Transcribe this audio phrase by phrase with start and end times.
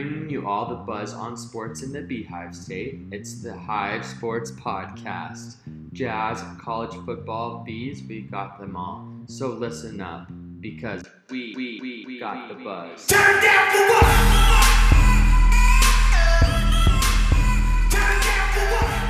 [0.00, 3.00] bringing you all the buzz on sports in the Beehive State.
[3.10, 5.56] It's the Hive Sports Podcast.
[5.92, 9.08] Jazz, college football, bees, we got them all.
[9.26, 10.28] So listen up,
[10.60, 13.08] because we, we, we, we got the buzz.
[13.08, 14.04] Turn down for what?
[17.90, 19.02] Turn down for what?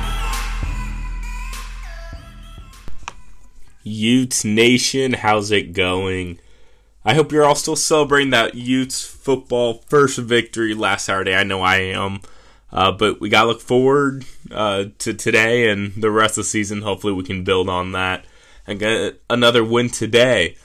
[3.83, 6.39] Utes Nation, how's it going?
[7.05, 11.33] I hope you're all still celebrating that Utes football first victory last Saturday.
[11.33, 12.19] I know I am.
[12.71, 16.49] Uh, but we got to look forward uh, to today and the rest of the
[16.49, 16.81] season.
[16.81, 18.25] Hopefully, we can build on that
[18.67, 20.57] and get another win today.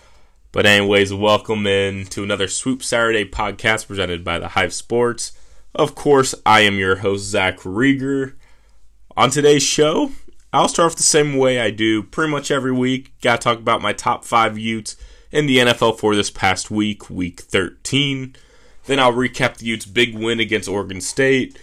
[0.51, 5.33] But, anyways, welcome in to another Swoop Saturday podcast presented by the Hive Sports.
[5.73, 8.37] Of course, I am your host, Zach Reger.
[9.17, 10.11] On today's show,
[10.53, 13.19] I'll start off the same way I do pretty much every week.
[13.21, 14.97] Got to talk about my top five Utes
[15.35, 18.37] in the NFL for this past week, week 13.
[18.87, 21.59] Then I'll recap the Utes' big win against Oregon State.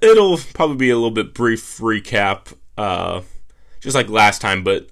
[0.00, 3.20] It'll probably be a little bit brief recap, uh,
[3.80, 4.88] just like last time, but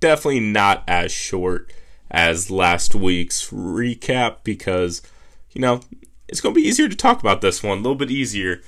[0.00, 1.72] definitely not as short
[2.10, 5.00] as last week's recap because,
[5.52, 5.80] you know,
[6.28, 8.60] it's going to be easier to talk about this one, a little bit easier.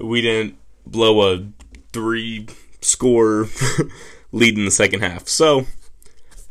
[0.00, 0.56] We didn't
[0.86, 1.46] blow a
[1.92, 2.46] three
[2.80, 3.48] score
[4.32, 5.26] lead in the second half.
[5.26, 5.66] So,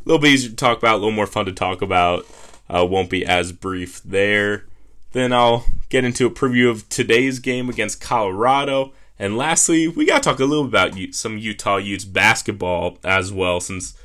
[0.05, 2.25] a little bit easier to talk about, a little more fun to talk about.
[2.69, 4.65] Uh, won't be as brief there.
[5.13, 8.93] Then I'll get into a preview of today's game against Colorado.
[9.19, 13.31] And lastly, we got to talk a little bit about some Utah Utes basketball as
[13.31, 13.95] well, since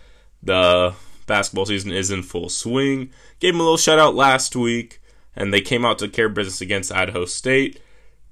[0.42, 0.94] the
[1.26, 3.10] basketball season is in full swing.
[3.40, 5.00] Gave them a little shout out last week,
[5.34, 7.80] and they came out to care business against Idaho State.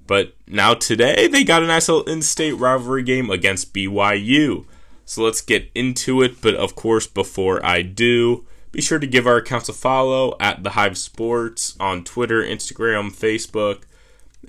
[0.05, 4.65] But now today, they got a nice little in state rivalry game against BYU.
[5.07, 6.41] So let's get into it.
[6.41, 10.63] But of course, before I do, be sure to give our accounts a follow at
[10.63, 13.83] The Hive Sports on Twitter, Instagram, Facebook.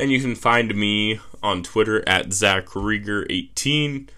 [0.01, 4.09] And you can find me on Twitter at Zach Reger18.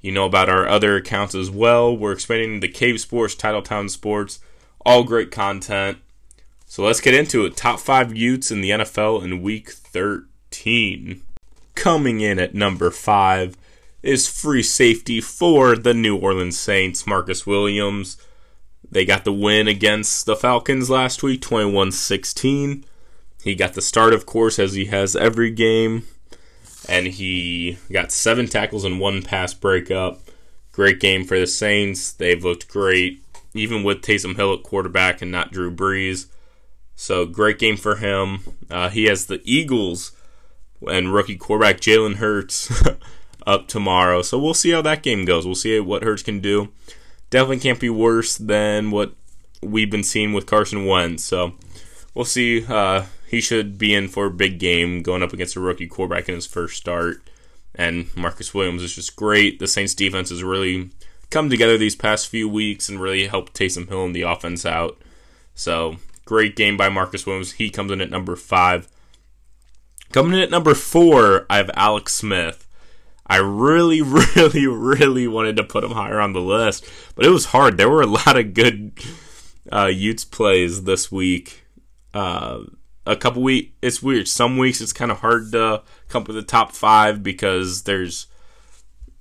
[0.00, 1.94] You know about our other accounts as well.
[1.94, 4.38] We're expanding the Cave Sports, Titletown Sports,
[4.86, 5.98] all great content.
[6.64, 7.56] So let's get into it.
[7.56, 11.22] Top five Utes in the NFL in Week 13.
[11.74, 13.56] Coming in at number five
[14.02, 18.16] is free safety for the New Orleans Saints, Marcus Williams.
[18.90, 22.84] They got the win against the Falcons last week, 21 16.
[23.42, 26.04] He got the start, of course, as he has every game.
[26.88, 30.20] And he got seven tackles and one pass breakup.
[30.72, 32.12] Great game for the Saints.
[32.12, 33.22] They've looked great,
[33.52, 36.26] even with Taysom Hill at quarterback and not Drew Brees.
[36.94, 38.40] So, great game for him.
[38.70, 40.12] Uh, he has the Eagles
[40.88, 42.72] and rookie quarterback Jalen Hurts
[43.46, 44.22] up tomorrow.
[44.22, 45.46] So, we'll see how that game goes.
[45.46, 46.70] We'll see what Hurts can do
[47.30, 49.12] definitely can't be worse than what
[49.62, 51.24] we've been seeing with Carson Wentz.
[51.24, 51.54] So
[52.14, 52.64] we'll see.
[52.66, 56.28] Uh, he should be in for a big game going up against a rookie quarterback
[56.28, 57.22] in his first start.
[57.74, 59.58] And Marcus Williams is just great.
[59.58, 60.90] The Saints defense has really
[61.30, 64.98] come together these past few weeks and really helped Taysom Hill and the offense out.
[65.54, 67.52] So great game by Marcus Williams.
[67.52, 68.88] He comes in at number five.
[70.10, 72.66] Coming in at number four, I have Alex Smith.
[73.28, 74.02] I really,
[74.36, 77.76] really, really wanted to put him higher on the list, but it was hard.
[77.76, 78.92] There were a lot of good
[79.70, 81.64] uh, Utes plays this week.
[82.14, 82.60] Uh,
[83.06, 84.28] a couple week, it's weird.
[84.28, 88.26] Some weeks it's kind of hard to come up with the top five because there's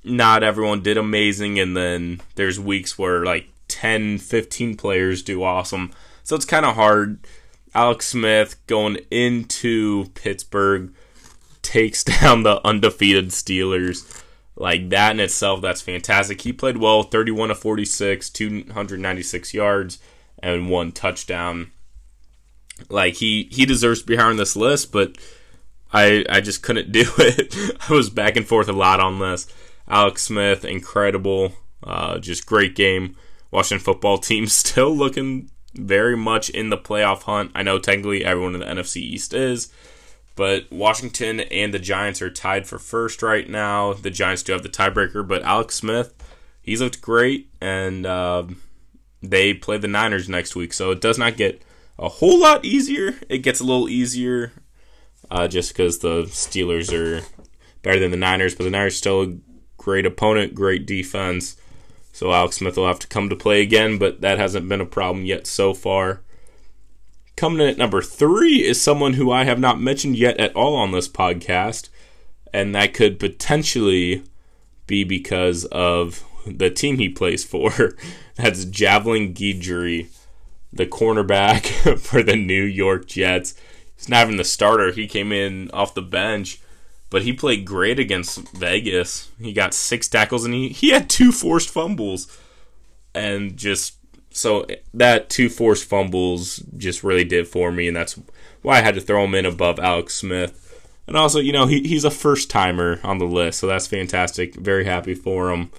[0.04, 5.92] not everyone did amazing, and then there's weeks where like 10, 15 players do awesome.
[6.24, 7.26] So it's kind of hard.
[7.74, 10.94] Alex Smith going into Pittsburgh
[11.68, 14.24] takes down the undefeated Steelers.
[14.56, 16.42] Like that in itself, that's fantastic.
[16.42, 20.00] He played well, 31 to 46, 296 yards,
[20.40, 21.72] and one touchdown.
[22.90, 25.18] Like he he deserves to be higher on this list, but
[25.94, 27.56] I I just couldn't do it.
[27.88, 29.48] I was back and forth a lot on this.
[29.88, 33.16] Alex Smith, incredible, uh, just great game.
[33.52, 37.52] Washington football team still looking very much in the playoff hunt.
[37.54, 39.72] I know technically everyone in the NFC East is,
[40.38, 43.94] but Washington and the Giants are tied for first right now.
[43.94, 46.14] The Giants do have the tiebreaker, but Alex Smith,
[46.62, 48.44] he's looked great, and uh,
[49.22, 50.74] they play the Niners next week.
[50.74, 51.64] So it does not get
[51.98, 53.16] a whole lot easier.
[53.28, 54.54] It gets a little easier
[55.32, 57.26] uh, just because the Steelers are
[57.82, 59.38] better than the Niners, but the Niners still a
[59.78, 61.58] great opponent, great defense.
[62.14, 64.86] So Alex Smith will have to come to play again, but that hasn't been a
[64.86, 66.22] problem yet so far.
[67.38, 70.76] Coming in at number three is someone who I have not mentioned yet at all
[70.76, 71.90] on this podcast,
[72.52, 74.24] and that could potentially
[74.88, 77.96] be because of the team he plays for.
[78.38, 80.08] That's Javelin Guidry,
[80.74, 83.54] the cornerback for the New York Jets.
[83.96, 84.92] he's not even the starter.
[84.92, 86.60] He came in off the bench,
[87.12, 89.30] but he played great against Vegas.
[89.40, 92.36] He got six tackles and he, he had two forced fumbles.
[93.14, 93.97] And just
[94.38, 98.20] so that two forced fumbles just really did for me, and that's
[98.62, 100.64] why I had to throw him in above Alex Smith.
[101.08, 104.56] And also, you know, he, he's a first timer on the list, so that's fantastic.
[104.56, 105.72] Very happy for him.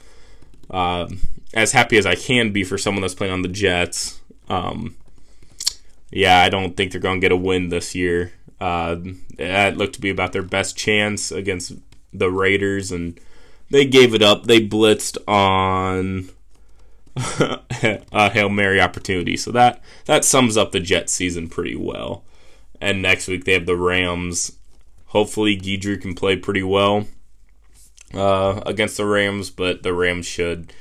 [0.68, 1.08] Uh,
[1.54, 4.20] as happy as I can be for someone that's playing on the Jets.
[4.48, 4.96] Um,
[6.10, 8.32] yeah, I don't think they're going to get a win this year.
[8.60, 8.96] Uh,
[9.36, 11.74] that looked to be about their best chance against
[12.12, 13.20] the Raiders, and
[13.70, 14.44] they gave it up.
[14.44, 16.30] They blitzed on
[18.12, 19.36] a Hail Mary opportunity.
[19.36, 22.24] So that, that sums up the Jets season pretty well.
[22.80, 24.52] And next week they have the Rams.
[25.06, 27.06] Hopefully, Guidry can play pretty well
[28.14, 30.72] uh, against the Rams, but the Rams should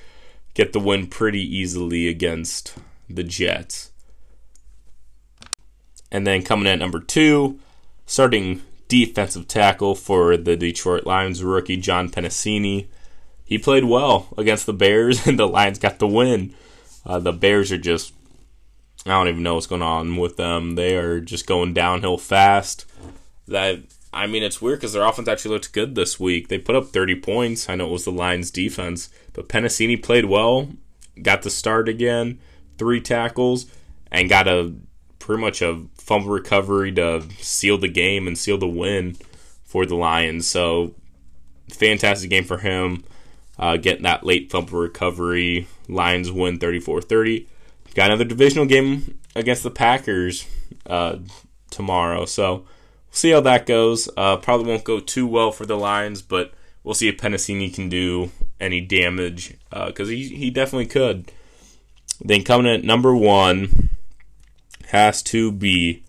[0.54, 2.76] get the win pretty easily against
[3.10, 3.92] the Jets.
[6.12, 7.60] And then coming in at number two,
[8.06, 12.88] starting defensive tackle for the Detroit Lions rookie John Penisini.
[13.48, 16.54] He played well against the Bears, and the Lions got the win.
[17.06, 18.14] Uh, the Bears are just,
[19.06, 20.76] I don't even know what's going on with them.
[20.76, 22.86] They are just going downhill fast.
[23.48, 23.84] That
[24.14, 26.48] I mean, it's weird because their offense actually looked good this week.
[26.48, 27.70] They put up 30 points.
[27.70, 30.70] I know it was the Lions' defense, but Penisini played well,
[31.22, 32.40] got the start again,
[32.78, 33.68] three tackles,
[34.12, 34.74] and got a
[35.20, 39.18] pretty much a fumble recovery to seal the game and seal the win
[39.64, 40.50] for the Lions.
[40.50, 40.96] So,
[41.70, 43.04] fantastic game for him.
[43.60, 45.68] Uh, getting that late fumble recovery.
[45.88, 47.48] Lions win 34 30.
[47.96, 50.46] Got another divisional game against the Packers
[50.86, 51.18] uh,
[51.72, 52.26] tomorrow.
[52.26, 52.66] So, we'll
[53.12, 54.10] see how that goes.
[54.16, 57.90] Uh, probably won't go too well for the Lions, but we'll see if Penisini can
[57.90, 61.32] do any damage because uh, he, he definitely could.
[62.22, 63.90] Then coming at number one,
[64.88, 66.04] has to be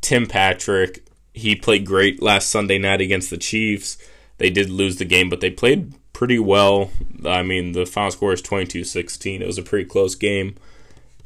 [0.00, 1.06] Tim Patrick.
[1.34, 3.98] He played great last Sunday night against the Chiefs.
[4.38, 6.90] They did lose the game, but they played pretty well.
[7.24, 9.40] I mean, the final score is 22 16.
[9.40, 10.56] It was a pretty close game.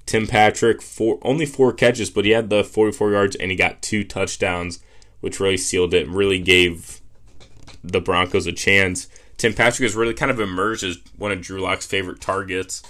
[0.05, 3.81] Tim Patrick, four, only four catches, but he had the 44 yards and he got
[3.81, 4.81] two touchdowns,
[5.21, 7.01] which really sealed it and really gave
[7.83, 9.09] the Broncos a chance.
[9.39, 12.83] Tim Patrick has really kind of emerged as one of Drew Lock's favorite targets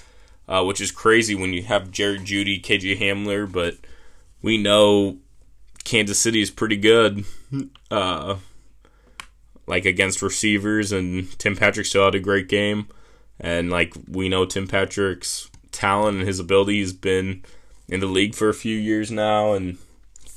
[0.48, 3.76] uh, which is crazy when you have Jerry Jeudy, KJ Hamler, but
[4.40, 5.18] we know
[5.84, 7.24] Kansas City is pretty good,
[7.90, 8.36] uh,
[9.72, 12.88] like against receivers, and Tim Patrick still had a great game,
[13.40, 17.42] and like we know Tim Patrick's talent and his ability has been
[17.88, 19.78] in the league for a few years now, and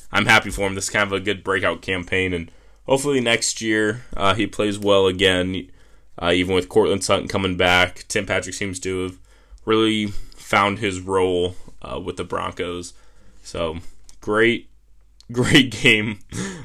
[0.09, 0.75] I'm happy for him.
[0.75, 2.49] This is kind of a good breakout campaign, and
[2.85, 5.69] hopefully next year uh, he plays well again.
[6.17, 9.17] Uh, even with Courtland Sutton coming back, Tim Patrick seems to have
[9.65, 12.93] really found his role uh, with the Broncos.
[13.43, 13.79] So
[14.21, 14.69] great,
[15.31, 16.19] great game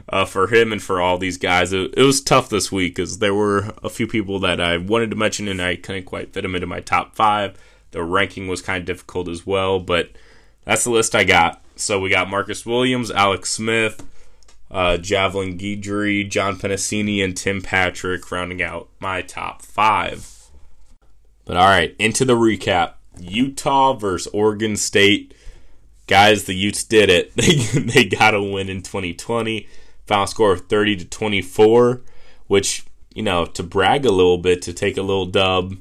[0.09, 1.73] uh, for him and for all these guys.
[1.73, 5.11] It, it was tough this week because there were a few people that I wanted
[5.11, 7.57] to mention and I couldn't quite fit them into my top five.
[7.93, 10.11] The ranking was kind of difficult as well, but
[10.65, 11.63] that's the list I got.
[11.77, 14.07] So we got Marcus Williams, Alex Smith,
[14.71, 20.51] uh, Javelin Guidry, John Penisini, and Tim Patrick rounding out my top five.
[21.45, 22.95] But all right, into the recap.
[23.19, 25.35] Utah versus Oregon State.
[26.11, 27.33] Guys, the Utes did it.
[27.37, 29.69] They they got a win in 2020.
[30.07, 32.01] Final score of 30 to 24,
[32.49, 35.77] which, you know, to brag a little bit, to take a little dub.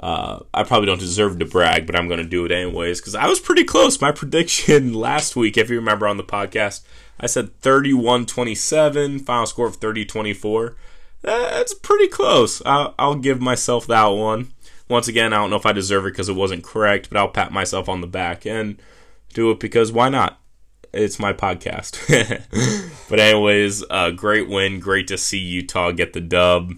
[0.00, 3.14] Uh, I probably don't deserve to brag, but I'm going to do it anyways because
[3.14, 4.00] I was pretty close.
[4.00, 6.82] My prediction last week, if you remember on the podcast,
[7.20, 10.74] I said 31 27, final score of 30 24.
[11.22, 12.60] That's pretty close.
[12.66, 14.50] I'll, I'll give myself that one.
[14.88, 17.28] Once again, I don't know if I deserve it because it wasn't correct, but I'll
[17.28, 18.80] pat myself on the back and
[19.32, 20.40] do it because why not?
[20.92, 21.98] It's my podcast.
[23.08, 24.80] but anyways, uh, great win.
[24.80, 26.72] Great to see Utah get the dub.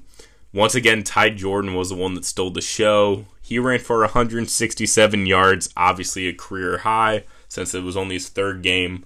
[0.52, 3.24] Once again, Ty Jordan was the one that stole the show.
[3.40, 8.62] He ran for 167 yards, obviously a career high since it was only his third
[8.62, 9.04] game.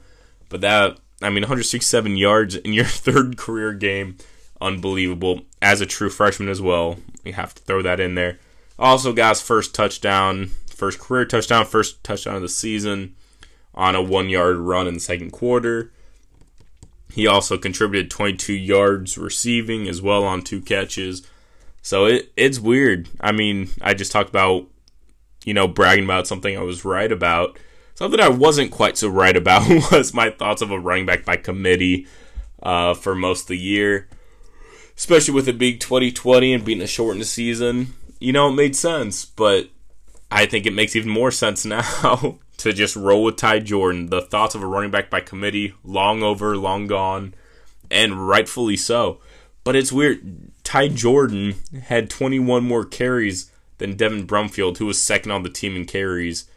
[0.48, 4.16] But that, I mean, 167 yards in your third career game,
[4.60, 5.42] unbelievable.
[5.62, 8.38] As a true freshman as well, you have to throw that in there.
[8.78, 13.14] Also guys, first touchdown, first career touchdown, first touchdown of the season
[13.76, 15.92] on a one yard run in the second quarter.
[17.12, 21.26] He also contributed 22 yards receiving as well on two catches.
[21.82, 23.08] So it it's weird.
[23.20, 24.66] I mean, I just talked about
[25.44, 27.58] you know bragging about something I was right about.
[27.94, 31.36] Something I wasn't quite so right about was my thoughts of a running back by
[31.36, 32.06] committee
[32.62, 34.08] uh, for most of the year,
[34.96, 39.24] especially with it being 2020 and being a shortened season you know, it made sense,
[39.24, 39.68] but
[40.30, 44.06] I think it makes even more sense now to just roll with Ty Jordan.
[44.06, 47.34] The thoughts of a running back by committee, long over, long gone,
[47.90, 49.20] and rightfully so.
[49.64, 50.52] But it's weird.
[50.64, 55.76] Ty Jordan had 21 more carries than Devin Brumfield, who was second on the team
[55.76, 56.48] in carries.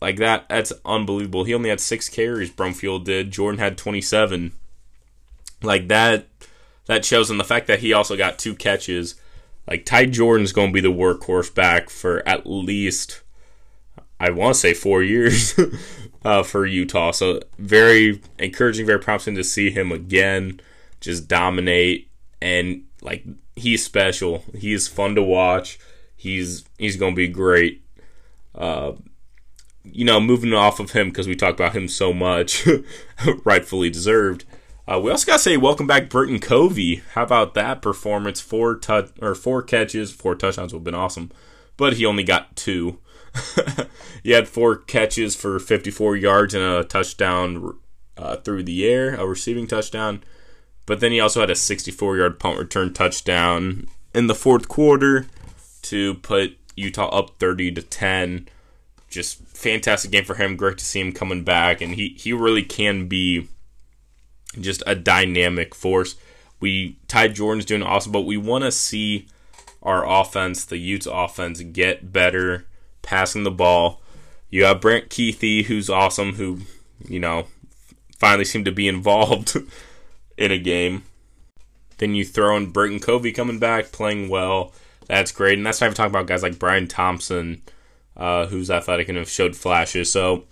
[0.00, 1.44] Like that, that's unbelievable.
[1.44, 2.50] He only had six carries.
[2.50, 3.30] Brumfield did.
[3.30, 4.52] Jordan had 27.
[5.62, 6.26] Like that,
[6.86, 9.14] that shows in the fact that he also got two catches.
[9.66, 13.22] Like Ty Jordan's going to be the workhorse back for at least,
[14.18, 15.58] I want to say four years
[16.24, 17.10] uh, for Utah.
[17.10, 20.60] So very encouraging, very promising to see him again,
[21.00, 24.44] just dominate and like he's special.
[24.56, 25.78] He's fun to watch.
[26.16, 27.82] He's he's to be great.
[28.54, 28.92] Uh,
[29.84, 32.66] you know, moving off of him because we talk about him so much,
[33.44, 34.44] rightfully deserved.
[34.88, 37.02] Uh, we also got to say welcome back, Britton Covey.
[37.14, 38.40] How about that performance?
[38.40, 41.30] Four touch or four catches, four touchdowns would have been awesome,
[41.76, 42.98] but he only got two.
[44.22, 47.78] he had four catches for 54 yards and a touchdown
[48.16, 50.22] uh, through the air, a receiving touchdown.
[50.86, 55.26] But then he also had a 64 yard punt return touchdown in the fourth quarter
[55.82, 58.48] to put Utah up 30 to 10.
[59.08, 60.56] Just fantastic game for him.
[60.56, 63.48] Great to see him coming back, and he he really can be
[64.60, 66.16] just a dynamic force.
[66.60, 69.28] We Ty Jordan's doing awesome, but we want to see
[69.82, 72.66] our offense, the Utes offense, get better
[73.06, 74.02] passing the ball.
[74.50, 76.60] You have Brant Kuithe, who's awesome, who
[77.08, 77.46] you know
[78.18, 79.56] finally seemed to be involved
[80.36, 81.04] in a game.
[81.98, 84.72] Then you throw in Britton Covey coming back, playing well.
[85.06, 87.62] That's great, and that's why I'm talking about guys like Bryan Thompson,
[88.16, 90.10] uh, who's athletic and have showed flashes.
[90.10, 90.44] So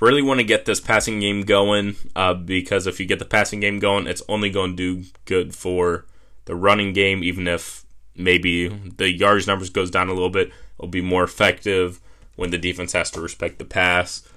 [0.00, 3.60] really want to get this passing game going uh, because if you get the passing
[3.60, 6.06] game going, it's only going to do good for
[6.46, 7.22] the running game.
[7.22, 7.84] Even if
[8.18, 12.00] maybe the yards numbers goes down a little bit, it'll be more effective
[12.36, 14.28] when the defense has to respect the pass.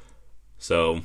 [0.57, 1.01] So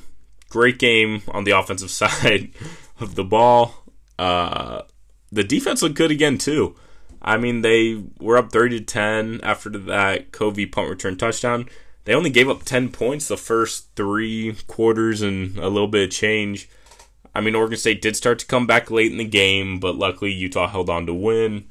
[0.49, 2.51] great game on the offensive side
[2.99, 3.83] of the ball.
[4.17, 4.83] Uh,
[5.31, 6.75] the defense looked good again too.
[7.21, 11.67] I mean, they were up 30 to 10 after that Covey punt return touchdown.
[12.05, 16.11] They only gave up 10 points the first three quarters and a little bit of
[16.11, 16.69] change.
[17.35, 20.31] I mean, Oregon State did start to come back late in the game, but luckily
[20.31, 21.65] Utah held on to win.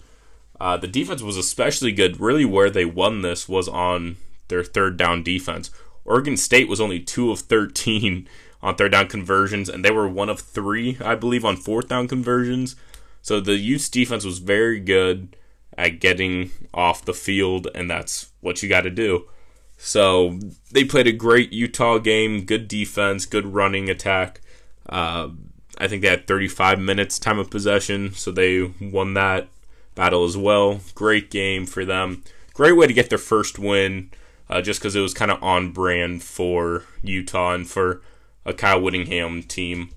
[0.61, 2.21] Uh, the defense was especially good.
[2.21, 4.17] Really, where they won this was on
[4.49, 5.71] their third down defense.
[6.05, 8.29] Oregon State was only 2 of 13
[8.63, 12.09] on third down conversions, and they were 1 of 3, I believe, on fourth down
[12.09, 12.77] conversions.
[13.23, 15.37] So the Utes defense was very good
[15.77, 19.27] at getting off the field, and that's what you got to do.
[19.77, 20.39] So
[20.73, 24.41] they played a great Utah game, good defense, good running attack.
[24.89, 25.31] Uh,
[25.79, 29.49] I think they had 35 minutes time of possession, so they won that
[29.97, 30.81] battle as well.
[30.95, 32.23] Great game for them.
[32.55, 34.13] Great way to get their first win,
[34.49, 38.01] uh, just because it was kind of on brand for Utah and for
[38.45, 39.91] a Kyle Whittingham team.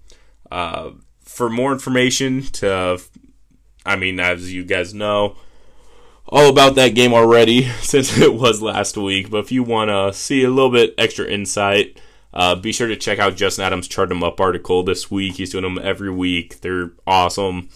[0.52, 0.92] Uh,
[1.22, 3.00] for more information, to
[3.86, 5.36] I mean, as you guys know,
[6.28, 9.30] all about that game already since it was last week.
[9.30, 12.00] But if you want to see a little bit extra insight,
[12.34, 15.36] uh, be sure to check out Justin Adams' Chart 'em Up article this week.
[15.36, 16.62] He's doing them every week.
[16.62, 17.70] They're awesome.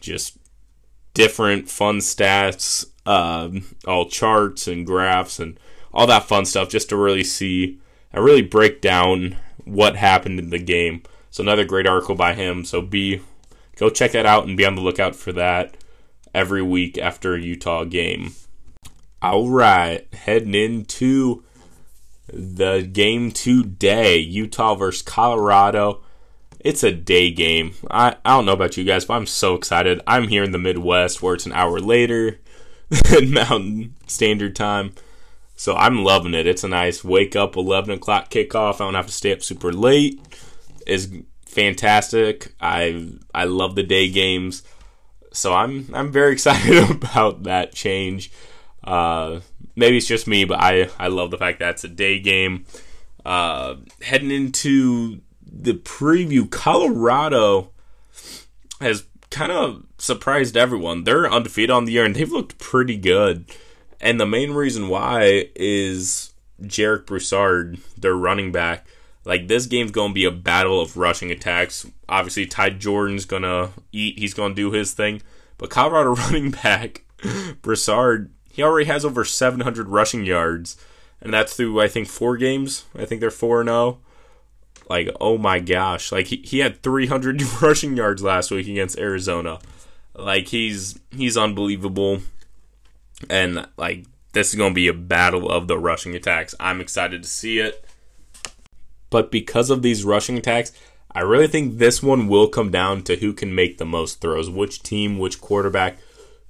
[0.00, 0.38] Just
[1.14, 5.58] different fun stats, um, all charts and graphs and
[5.92, 7.78] all that fun stuff just to really see
[8.12, 11.02] and really break down what happened in the game.
[11.30, 12.64] So another great article by him.
[12.64, 13.20] So be
[13.76, 15.76] go check that out and be on the lookout for that
[16.34, 18.32] every week after a Utah game.
[19.20, 21.44] All right, heading into
[22.32, 26.02] the game today Utah versus Colorado.
[26.62, 27.74] It's a day game.
[27.90, 30.00] I, I don't know about you guys, but I'm so excited.
[30.06, 32.38] I'm here in the Midwest where it's an hour later
[32.88, 34.92] than Mountain Standard Time.
[35.56, 36.46] So I'm loving it.
[36.46, 38.74] It's a nice wake up 11 o'clock kickoff.
[38.74, 40.20] I don't have to stay up super late.
[40.86, 41.08] It's
[41.46, 42.54] fantastic.
[42.60, 44.62] I I love the day games
[45.32, 48.30] so I'm I'm very excited about that change.
[48.84, 49.40] Uh,
[49.76, 52.66] maybe it's just me, but I I love the fact that it's a day game.
[53.24, 55.20] Uh, heading into
[55.52, 57.70] the preview, Colorado
[58.80, 61.04] has kind of surprised everyone.
[61.04, 63.44] They're undefeated on the year and they've looked pretty good.
[64.00, 66.32] And the main reason why is
[66.62, 68.86] Jarek Broussard, their running back.
[69.24, 71.86] Like this game's gonna be a battle of rushing attacks.
[72.08, 74.18] Obviously, Ty Jordan's gonna eat.
[74.18, 75.22] He's gonna do his thing.
[75.58, 77.04] But Colorado running back
[77.62, 80.76] Broussard, he already has over 700 rushing yards,
[81.20, 82.84] and that's through I think four games.
[82.96, 84.00] I think they're four and zero.
[84.88, 89.58] Like oh my gosh, like he, he had 300 rushing yards last week against Arizona.
[90.14, 92.20] Like he's he's unbelievable,
[93.30, 96.54] and like this is gonna be a battle of the rushing attacks.
[96.60, 97.84] I'm excited to see it.
[99.10, 100.72] But because of these rushing attacks,
[101.14, 104.48] I really think this one will come down to who can make the most throws,
[104.48, 105.98] which team, which quarterback,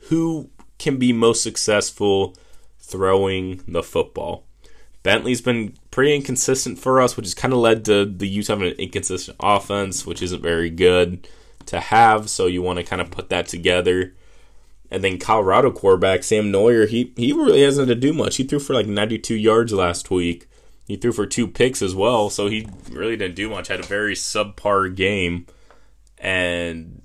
[0.08, 2.36] who can be most successful
[2.78, 4.44] throwing the football.
[5.02, 8.62] Bentley's been pretty inconsistent for us, which has kind of led to the use of
[8.62, 11.26] an inconsistent offense, which isn't very good
[11.66, 12.30] to have.
[12.30, 14.14] So you want to kind of put that together.
[14.90, 18.36] And then Colorado quarterback Sam Noyer, he he really hasn't had to do much.
[18.36, 20.46] He threw for like 92 yards last week.
[20.86, 23.68] He threw for two picks as well, so he really didn't do much.
[23.68, 25.46] Had a very subpar game,
[26.18, 27.02] and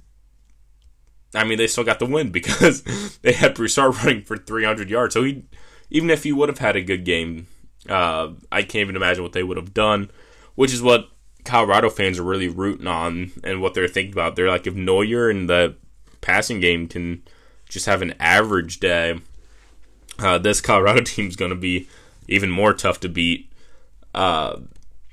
[1.33, 2.83] I mean they still got the win because
[3.21, 5.13] they had Broussard running for 300 yards.
[5.13, 5.45] So he,
[5.89, 7.47] even if he would have had a good game,
[7.89, 10.09] uh, I can't even imagine what they would have done.
[10.55, 11.09] Which is what
[11.45, 14.35] Colorado fans are really rooting on and what they're thinking about.
[14.35, 15.75] They're like, if Noyer in the
[16.19, 17.23] passing game can
[17.69, 19.19] just have an average day,
[20.19, 21.87] uh, this Colorado team is going to be
[22.27, 23.51] even more tough to beat.
[24.13, 24.57] Uh,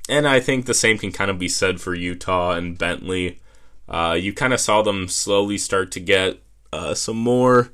[0.08, 3.40] and I think the same can kind of be said for Utah and Bentley.
[3.88, 6.40] Uh, you kind of saw them slowly start to get
[6.72, 7.70] uh, some more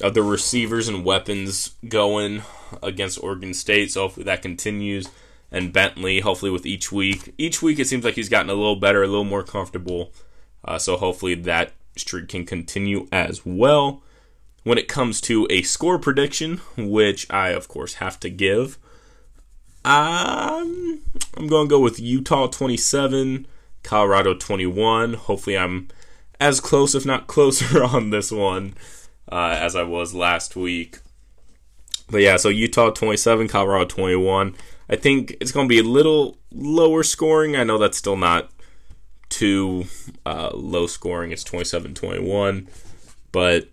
[0.00, 2.42] of the receivers and weapons going
[2.82, 3.92] against Oregon State.
[3.92, 5.08] So hopefully that continues.
[5.50, 8.76] And Bentley, hopefully with each week, each week it seems like he's gotten a little
[8.76, 10.12] better, a little more comfortable.
[10.64, 14.02] Uh, so hopefully that streak can continue as well
[14.64, 18.78] when it comes to a score prediction, which I, of course, have to give.
[19.84, 21.00] Um,
[21.36, 23.46] I'm going to go with Utah 27,
[23.82, 25.14] Colorado 21.
[25.14, 25.88] Hopefully, I'm
[26.38, 28.74] as close, if not closer, on this one
[29.30, 30.98] uh, as I was last week.
[32.10, 34.54] But yeah, so Utah 27, Colorado 21.
[34.88, 37.56] I think it's going to be a little lower scoring.
[37.56, 38.50] I know that's still not
[39.28, 39.84] too
[40.24, 41.32] uh, low scoring.
[41.32, 42.68] It's 27 21.
[43.30, 43.68] But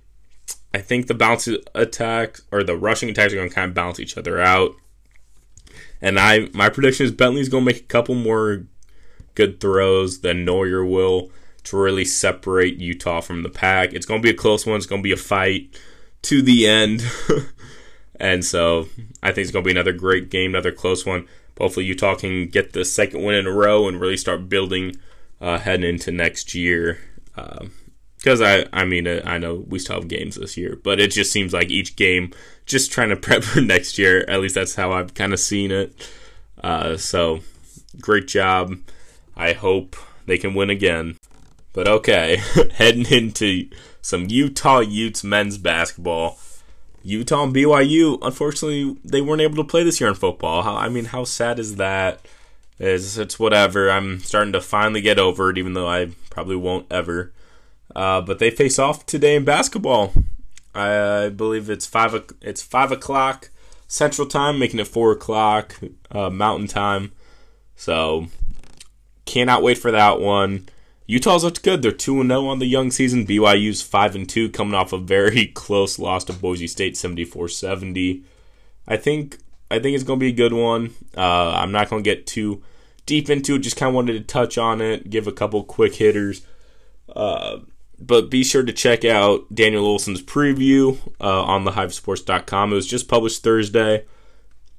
[0.74, 4.00] I think the bounce attack or the rushing attacks are going to kind of balance
[4.00, 4.76] each other out.
[6.02, 8.66] And I my prediction is Bentley's going to make a couple more
[9.36, 11.32] good throws than Noyer will
[11.66, 13.94] to really separate Utah from the pack.
[13.94, 14.78] It's going to be a close one.
[14.78, 15.80] It's going to be a fight
[16.24, 17.04] to the end.
[18.20, 18.88] and so
[19.22, 21.28] I think it's going to be another great game, another close one.
[21.58, 24.96] Hopefully Utah can get the second win in a row and really start building
[25.40, 27.00] uh, heading into next year.
[27.36, 31.12] Because I I mean uh, I know we still have games this year, but it
[31.12, 32.34] just seems like each game
[32.66, 34.26] just trying to prep for next year.
[34.28, 36.10] At least that's how I've kind of seen it.
[36.62, 37.40] Uh, so
[38.02, 38.76] great job.
[39.36, 41.18] I hope they can win again.
[41.76, 42.38] But okay,
[42.76, 43.68] heading into
[44.02, 46.40] some Utah Utes men's basketball.
[47.04, 50.64] Utah and BYU, unfortunately, they weren't able to play this year in football.
[50.64, 52.26] How, I mean, how sad is that?
[52.80, 53.92] It's, it's whatever.
[53.92, 57.34] I'm starting to finally get over it, even though I probably won't ever.
[57.94, 60.14] Uh, but they face off today in basketball.
[60.74, 62.16] I, believe it's five.
[62.42, 63.50] It's five o'clock
[63.90, 65.78] Central Time, making it four o'clock
[66.10, 67.12] uh, Mountain Time.
[67.76, 68.28] So
[69.26, 70.70] cannot wait for that one.
[71.08, 71.82] Utah's looked good.
[71.82, 73.28] They're two and zero oh on the young season.
[73.28, 78.24] BYU's five and two, coming off a very close loss to Boise State, 74-70.
[78.88, 79.38] I think
[79.70, 80.94] I think it's going to be a good one.
[81.18, 82.64] Uh, I'm not going to get too
[83.06, 83.60] deep into it.
[83.60, 86.46] Just kind of wanted to touch on it, give a couple quick hitters.
[87.14, 87.60] Uh,
[88.00, 92.72] but be sure to check out Daniel Olson's preview uh, on thehivesports.com.
[92.72, 94.06] It was just published Thursday.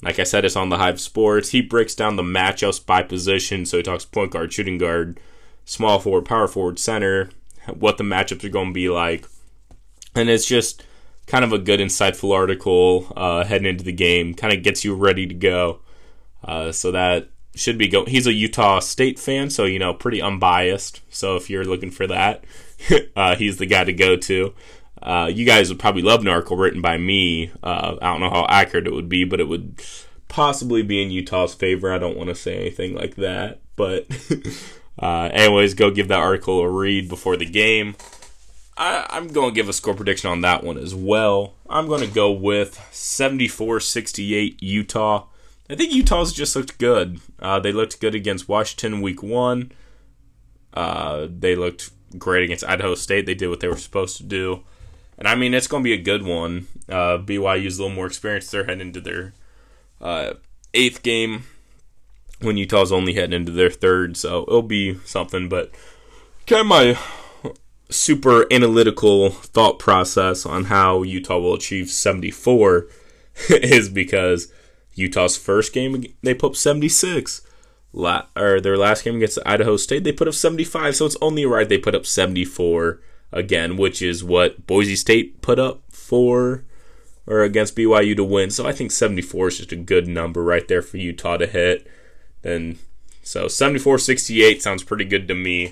[0.03, 1.51] Like I said, it's on the Hive Sports.
[1.51, 3.65] He breaks down the matchups by position.
[3.65, 5.19] So he talks point guard, shooting guard,
[5.67, 7.29] small forward, power forward, center,
[7.75, 9.27] what the matchups are going to be like.
[10.15, 10.83] And it's just
[11.27, 14.33] kind of a good, insightful article uh, heading into the game.
[14.33, 15.81] Kind of gets you ready to go.
[16.43, 18.07] Uh, so that should be go.
[18.07, 21.03] He's a Utah State fan, so you know, pretty unbiased.
[21.11, 22.45] So if you're looking for that,
[23.17, 24.55] uh, he's the guy to go to.
[25.03, 27.51] Uh, you guys would probably love an article written by me.
[27.63, 29.83] Uh, I don't know how accurate it would be, but it would
[30.29, 31.93] possibly be in Utah's favor.
[31.93, 34.07] I don't want to say anything like that, but
[34.99, 37.97] uh, anyways, go give that article a read before the game.
[38.77, 41.55] I, I'm going to give a score prediction on that one as well.
[41.69, 45.27] I'm going to go with 74 68 Utah.
[45.69, 47.21] I think Utah's just looked good.
[47.41, 49.73] Uh, they looked good against Washington week one.
[50.73, 53.27] Uh, they looked great against Idaho State.
[53.27, 54.63] They did what they were supposed to do.
[55.19, 56.67] And I mean, it's going to be a good one.
[56.89, 58.53] Uh, BYU's a little more experienced.
[58.53, 59.33] They're heading into their
[60.01, 60.35] uh,
[60.75, 61.45] eighth game
[62.41, 64.17] when Utah's only heading into their third.
[64.17, 65.49] So it'll be something.
[65.49, 65.71] But
[66.47, 66.99] kind of my
[67.91, 72.87] super analytical thought process on how Utah will achieve 74
[73.51, 74.53] is because
[74.95, 77.43] Utah's first game, they put up 76
[77.93, 80.97] la- or their last game against Idaho State, they put up 75.
[80.97, 83.01] So it's only right they put up 74
[83.33, 86.65] again, which is what Boise State put up for
[87.27, 88.51] or against BYU to win.
[88.51, 91.87] So I think 74 is just a good number right there for Utah to hit.
[92.47, 92.79] Then
[93.25, 95.71] So 74 68 sounds pretty good to me.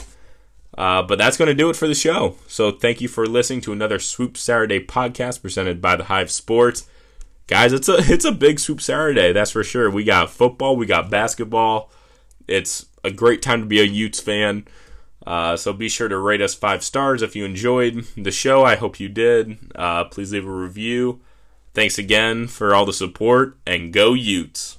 [0.76, 2.34] Uh, but that's going to do it for the show.
[2.48, 6.88] So thank you for listening to another Swoop Saturday podcast presented by the Hive Sports.
[7.46, 9.88] Guys, it's a it's a big Swoop Saturday, that's for sure.
[9.88, 11.92] We got football, we got basketball.
[12.48, 14.66] It's a great time to be a Utes fan.
[15.24, 18.64] Uh, so be sure to rate us five stars if you enjoyed the show.
[18.64, 19.58] I hope you did.
[19.76, 21.20] Uh, please leave a review.
[21.72, 24.78] Thanks again for all the support, and go Utes.